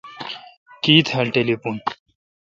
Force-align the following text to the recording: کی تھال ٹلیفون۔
کی 0.83 0.95
تھال 1.07 1.27
ٹلیفون۔ 1.35 1.75